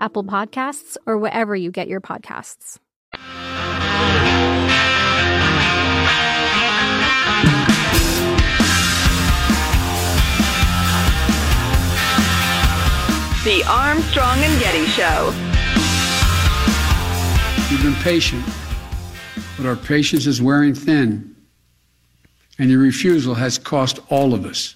[0.00, 2.78] Apple Podcasts, or wherever you get your podcasts.
[13.44, 15.32] The Armstrong and Getty Show.
[17.70, 18.44] You've been patient,
[19.56, 21.34] but our patience is wearing thin,
[22.58, 24.74] and your refusal has cost all of us.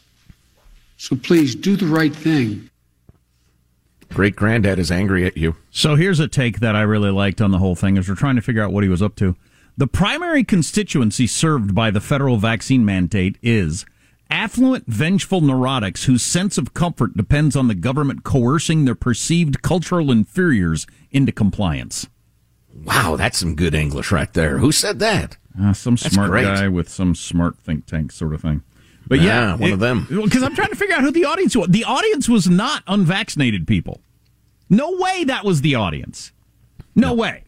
[0.97, 2.70] So please do the right thing.
[4.15, 5.57] Great granddad is angry at you.
[5.71, 8.37] So here's a take that I really liked on the whole thing as we're trying
[8.37, 9.37] to figure out what he was up to.
[9.77, 13.87] The primary constituency served by the federal vaccine mandate is
[14.31, 20.11] affluent, vengeful neurotics whose sense of comfort depends on the government coercing their perceived cultural
[20.11, 22.07] inferiors into compliance.
[22.85, 24.59] Wow, that's some good English right there.
[24.59, 25.37] Who said that?
[25.61, 26.45] Uh, some That's smart great.
[26.45, 28.63] guy with some smart think tank sort of thing.
[29.07, 30.07] But Yeah, one of them.
[30.09, 31.68] Because I'm trying to figure out who the audience was.
[31.68, 34.00] The audience was not unvaccinated people.
[34.70, 36.32] No way that was the audience.
[36.94, 37.44] No, way.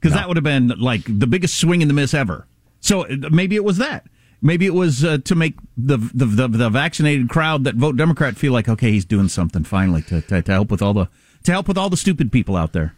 [0.00, 2.46] Because that would have been like the biggest swing and the miss ever.
[2.80, 4.06] So uh, maybe it was that.
[4.42, 8.36] Maybe it was uh, to make the, the the the vaccinated crowd that vote Democrat
[8.36, 11.08] feel like okay, he's doing something finally to, to to help with all the
[11.44, 12.94] to help with all the stupid people out there.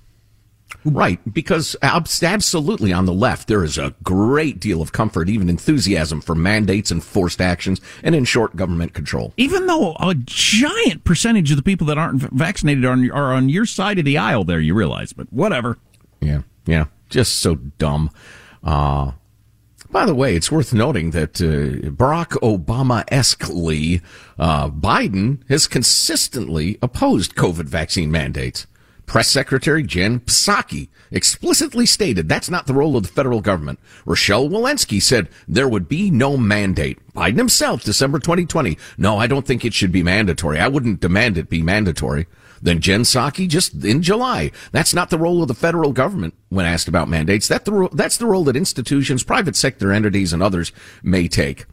[0.84, 5.48] Right, because abs- absolutely on the left, there is a great deal of comfort, even
[5.48, 9.32] enthusiasm for mandates and forced actions and in short government control.
[9.36, 13.48] Even though a giant percentage of the people that aren't vaccinated are on, are on
[13.48, 15.78] your side of the aisle, there you realize, but whatever.
[16.20, 18.10] Yeah, yeah, just so dumb.
[18.62, 19.12] Uh,
[19.90, 24.02] by the way, it's worth noting that uh, Barack Obama esquely,
[24.38, 28.66] uh, Biden has consistently opposed COVID vaccine mandates.
[29.08, 33.80] Press Secretary Jen Psaki explicitly stated that's not the role of the federal government.
[34.04, 36.98] Rochelle Walensky said there would be no mandate.
[37.14, 40.60] Biden himself, December 2020, no, I don't think it should be mandatory.
[40.60, 42.26] I wouldn't demand it be mandatory.
[42.60, 44.52] Then Jen Psaki just in July.
[44.72, 47.48] That's not the role of the federal government when asked about mandates.
[47.48, 50.70] That the, that's the role that institutions, private sector entities, and others
[51.02, 51.64] may take.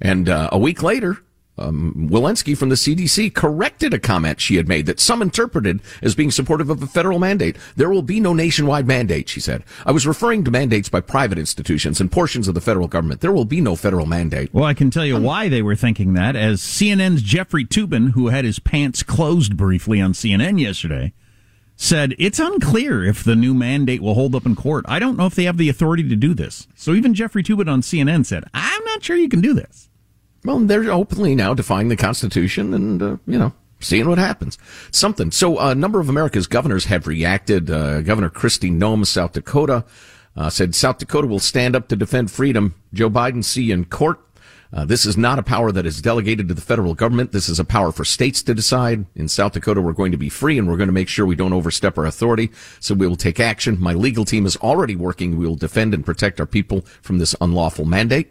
[0.00, 1.18] And uh, a week later,
[1.58, 6.14] um, Walensky from the CDC corrected a comment she had made that some interpreted as
[6.14, 7.56] being supportive of a federal mandate.
[7.76, 9.64] There will be no nationwide mandate, she said.
[9.84, 13.20] I was referring to mandates by private institutions and portions of the federal government.
[13.20, 14.52] There will be no federal mandate.
[14.52, 18.28] Well, I can tell you why they were thinking that, as CNN's Jeffrey Toobin, who
[18.28, 21.12] had his pants closed briefly on CNN yesterday,
[21.76, 24.84] said it's unclear if the new mandate will hold up in court.
[24.88, 26.66] I don't know if they have the authority to do this.
[26.74, 29.88] So even Jeffrey Toobin on CNN said, I'm not sure you can do this.
[30.46, 34.56] Well, they're openly now defying the Constitution and, uh, you know, seeing what happens.
[34.92, 35.32] Something.
[35.32, 37.68] So a number of America's governors have reacted.
[37.68, 39.84] Uh, Governor Kristi Noem, South Dakota,
[40.36, 42.76] uh, said South Dakota will stand up to defend freedom.
[42.94, 44.20] Joe Biden see you in court.
[44.72, 47.32] Uh, this is not a power that is delegated to the federal government.
[47.32, 49.06] This is a power for states to decide.
[49.16, 51.36] In South Dakota, we're going to be free and we're going to make sure we
[51.36, 52.50] don't overstep our authority.
[52.78, 53.80] So we will take action.
[53.80, 55.38] My legal team is already working.
[55.38, 58.30] We will defend and protect our people from this unlawful mandate.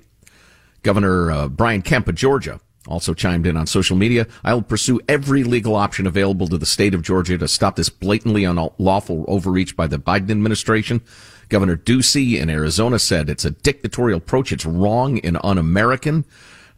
[0.85, 4.27] Governor uh, Brian Kemp of Georgia also chimed in on social media.
[4.43, 8.43] I'll pursue every legal option available to the state of Georgia to stop this blatantly
[8.43, 11.01] unlawful overreach by the Biden administration.
[11.49, 14.51] Governor Ducey in Arizona said it's a dictatorial approach.
[14.51, 16.23] It's wrong and un-American.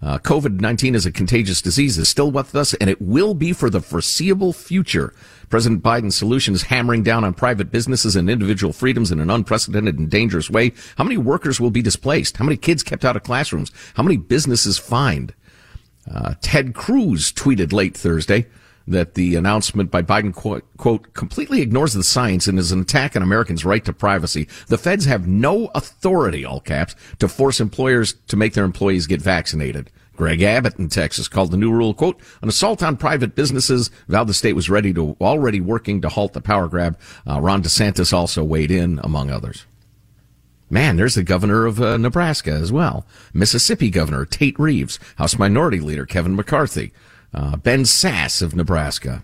[0.02, 3.70] Uh, COVID-19 is a contagious disease is still with us and it will be for
[3.70, 5.14] the foreseeable future.
[5.50, 9.98] President Biden's solution is hammering down on private businesses and individual freedoms in an unprecedented
[9.98, 10.74] and dangerous way.
[10.98, 12.38] How many workers will be displaced?
[12.38, 13.72] How many kids kept out of classrooms?
[13.96, 15.34] How many businesses fined?
[16.10, 18.48] Uh, Ted Cruz tweeted late Thursday,
[18.88, 23.16] that the announcement by Biden, quote, quote, completely ignores the science and is an attack
[23.16, 24.48] on Americans' right to privacy.
[24.68, 29.22] The feds have no authority, all caps, to force employers to make their employees get
[29.22, 29.92] vaccinated.
[30.18, 33.90] Greg Abbott in Texas called the new rule, quote, an assault on private businesses.
[34.08, 37.00] Vowed the state was ready to, already working to halt the power grab.
[37.26, 39.66] Uh, Ron DeSantis also weighed in, among others.
[40.70, 43.06] Man, there's the governor of uh, Nebraska as well.
[43.34, 46.92] Mississippi Governor Tate Reeves, House Minority Leader Kevin McCarthy,
[47.34, 49.24] uh, Ben Sasse of Nebraska.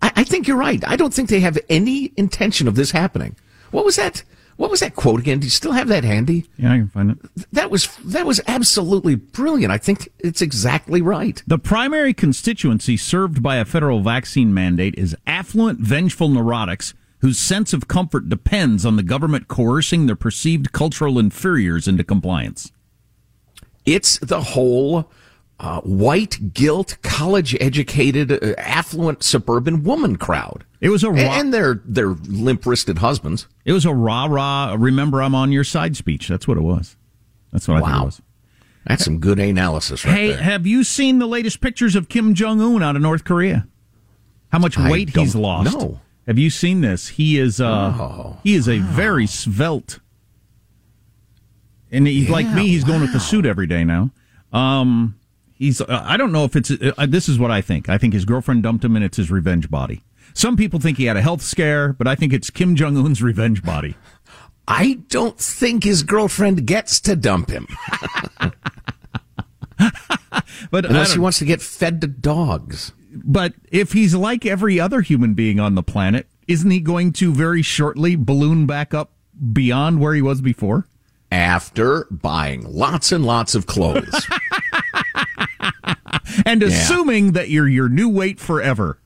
[0.00, 0.82] I, I think you're right.
[0.88, 3.36] I don't think they have any intention of this happening.
[3.70, 4.24] What was that?
[4.62, 5.40] What was that quote again?
[5.40, 6.48] Do you still have that handy?
[6.56, 7.18] Yeah, I can find it.
[7.50, 9.72] That was that was absolutely brilliant.
[9.72, 11.42] I think it's exactly right.
[11.48, 17.72] The primary constituency served by a federal vaccine mandate is affluent, vengeful neurotics whose sense
[17.72, 22.70] of comfort depends on the government coercing their perceived cultural inferiors into compliance.
[23.84, 25.10] It's the whole
[25.62, 30.64] uh, white guilt, college educated, uh, affluent suburban woman crowd.
[30.80, 33.46] It was a rah- and their their limp wristed husbands.
[33.64, 34.74] It was a rah rah.
[34.78, 36.26] Remember, I'm on your side speech.
[36.28, 36.96] That's what it was.
[37.52, 38.22] That's what I think it was.
[38.86, 40.20] That's some good analysis, right there.
[40.20, 40.42] hey, there.
[40.42, 43.68] have you seen the latest pictures of Kim Jong Un out of North Korea?
[44.50, 45.72] How much weight he's lost?
[45.72, 46.00] No.
[46.26, 47.06] Have you seen this?
[47.08, 48.40] He is uh Oh.
[48.42, 50.00] he is a very svelte.
[51.92, 54.10] And he's like me, he's going with the suit every day now.
[54.52, 55.14] Um
[55.62, 57.88] he's uh, I don't know if it's uh, this is what I think.
[57.88, 60.02] I think his girlfriend dumped him and it's his revenge body.
[60.34, 63.22] Some people think he had a health scare, but I think it's Kim Jong Un's
[63.22, 63.96] revenge body.
[64.68, 67.66] I don't think his girlfriend gets to dump him
[70.70, 72.92] But unless he wants to get fed to dogs.
[73.12, 77.32] But if he's like every other human being on the planet, isn't he going to
[77.32, 79.10] very shortly balloon back up
[79.52, 80.86] beyond where he was before?
[81.30, 84.26] After buying lots and lots of clothes.
[86.44, 86.68] And Yeah.
[86.68, 88.98] assuming that you're your new weight forever.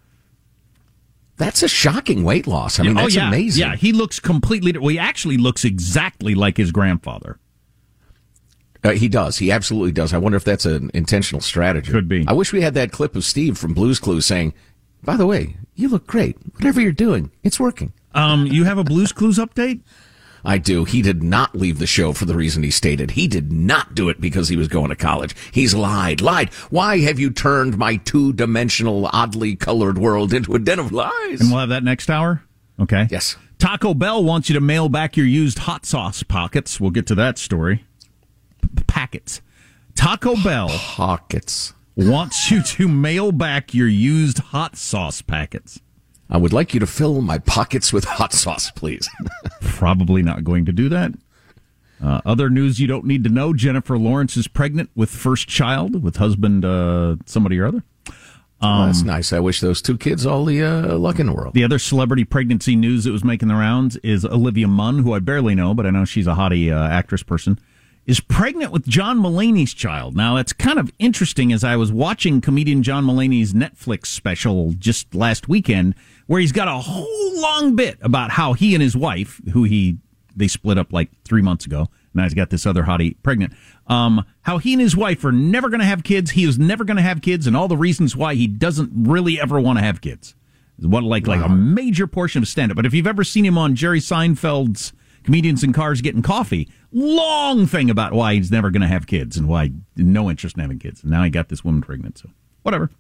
[1.39, 2.81] That's a shocking weight loss.
[2.81, 3.29] I mean, that's oh, yeah.
[3.29, 3.61] amazing.
[3.61, 4.73] Yeah, he looks completely.
[4.73, 7.39] Well, he actually looks exactly like his grandfather.
[8.83, 9.37] Uh, he does.
[9.39, 10.15] He absolutely does.
[10.15, 11.91] I wonder if that's an intentional strategy.
[11.93, 12.25] Could be.
[12.27, 14.55] I wish we had that clip of Steve from Blues Clues saying,
[15.03, 16.37] "By the way, you look great.
[16.55, 19.81] Whatever you're doing, it's working." Um, you have a Blues Clues update?
[20.47, 20.85] I do.
[20.85, 23.11] He did not leave the show for the reason he stated.
[23.11, 25.35] He did not do it because he was going to college.
[25.51, 26.21] He's lied.
[26.21, 26.55] Lied.
[26.71, 31.41] Why have you turned my two-dimensional, oddly colored world into a den of lies?
[31.41, 32.43] And we'll have that next hour.
[32.79, 33.09] Okay.
[33.11, 33.37] Yes.
[33.59, 36.79] Taco Bell wants you to mail back your used hot sauce pockets.
[36.81, 37.85] We'll get to that story.
[38.63, 39.41] P- packets.
[39.97, 41.73] Taco Bell Pockets.
[41.97, 45.81] wants you to mail back your used hot sauce packets.
[46.29, 49.09] I would like you to fill my pockets with hot sauce, please.
[49.67, 51.13] Probably not going to do that.
[52.03, 56.03] Uh, other news you don't need to know: Jennifer Lawrence is pregnant with first child
[56.03, 57.83] with husband uh, somebody or other.
[58.61, 59.33] Well, that's nice.
[59.35, 61.53] I wish those two kids all the uh, luck in the world.
[61.53, 65.19] The other celebrity pregnancy news that was making the rounds is Olivia Munn, who I
[65.19, 67.59] barely know, but I know she's a hottie uh, actress person,
[68.07, 70.17] is pregnant with John Mulaney's child.
[70.17, 75.15] Now, that's kind of interesting as I was watching comedian John Mulaney's Netflix special just
[75.15, 75.95] last weekend,
[76.27, 79.99] where he's got a whole long bit about how he and his wife, who he
[80.35, 83.53] they split up like three months ago, now he's got this other hottie pregnant.
[83.87, 86.33] Um, how he and his wife are never going to have kids.
[86.33, 89.41] He is never going to have kids, and all the reasons why he doesn't really
[89.41, 90.35] ever want to have kids.
[90.79, 92.77] What like like a major portion of stand up.
[92.77, 94.93] But if you've ever seen him on Jerry Seinfeld's
[95.27, 99.37] Comedians in Cars Getting Coffee, long thing about why he's never going to have kids
[99.37, 101.03] and why no interest in having kids.
[101.03, 102.19] And now he got this woman pregnant.
[102.19, 102.31] So
[102.63, 102.91] whatever.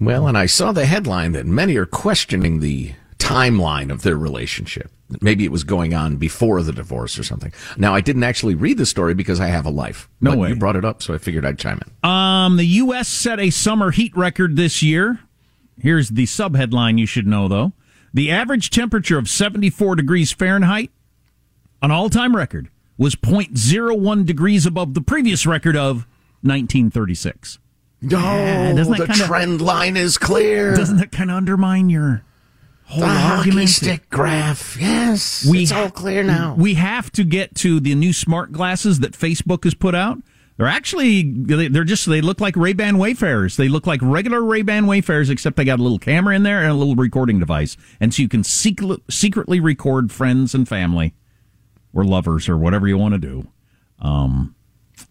[0.00, 4.90] Well, and I saw the headline that many are questioning the timeline of their relationship.
[5.20, 7.52] Maybe it was going on before the divorce or something.
[7.76, 10.08] Now, I didn't actually read the story because I have a life.
[10.20, 10.48] No but way.
[10.48, 12.10] You brought it up, so I figured I'd chime in.
[12.10, 13.08] Um, the U.S.
[13.08, 15.20] set a summer heat record this year.
[15.78, 17.72] Here's the subheadline you should know, though.
[18.14, 20.90] The average temperature of 74 degrees Fahrenheit,
[21.82, 26.06] an all time record, was 0.01 degrees above the previous record of
[26.42, 27.58] 1936.
[28.00, 30.74] No, Yeah, doesn't the kinda- trend line is clear.
[30.74, 32.22] Doesn't that kind of undermine your
[32.84, 33.68] whole the hockey argument?
[33.70, 34.76] stick graph.
[34.80, 36.54] Yes, it's all clear now.
[36.58, 40.18] We have to get to the new smart glasses that Facebook has put out.
[40.58, 43.56] They're actually they're just they look like Ray Ban Wayfarers.
[43.56, 46.60] They look like regular Ray Ban Wayfarers, except they got a little camera in there
[46.60, 51.14] and a little recording device, and so you can secret, secretly record friends and family
[51.94, 53.46] or lovers or whatever you want to do,
[54.00, 54.54] um,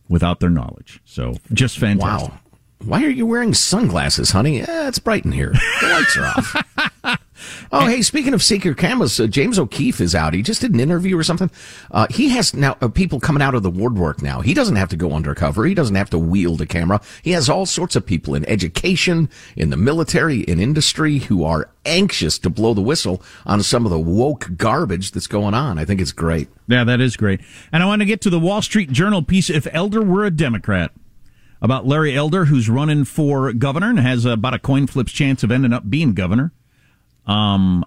[0.10, 1.02] without their knowledge.
[1.06, 2.32] So just fantastic.
[2.32, 2.40] Wow.
[2.86, 4.62] Why are you wearing sunglasses, honey?
[4.62, 5.54] Eh, it's bright in here.
[5.82, 7.18] The lights are off.
[7.72, 10.34] Oh, hey, speaking of secret cameras, uh, James O'Keefe is out.
[10.34, 11.50] He just did an interview or something.
[11.90, 14.42] Uh, he has now uh, people coming out of the woodwork now.
[14.42, 15.66] He doesn't have to go undercover.
[15.66, 17.02] He doesn't have to wield a camera.
[17.24, 21.70] He has all sorts of people in education, in the military, in industry who are
[21.86, 25.80] anxious to blow the whistle on some of the woke garbage that's going on.
[25.80, 26.50] I think it's great.
[26.68, 27.42] Yeah, that is great.
[27.72, 30.32] And I want to get to the Wall Street Journal piece if Elder were a
[30.32, 30.92] Democrat
[31.62, 35.52] about Larry Elder, who's running for governor and has about a coin flip's chance of
[35.52, 36.52] ending up being governor.
[37.28, 37.86] Um,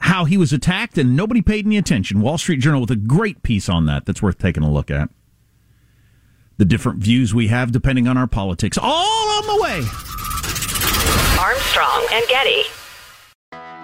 [0.00, 2.20] how he was attacked and nobody paid any attention.
[2.20, 5.08] Wall Street Journal with a great piece on that that's worth taking a look at.
[6.58, 8.78] The different views we have depending on our politics.
[8.80, 9.82] All on the way.
[11.38, 12.64] Armstrong and Getty.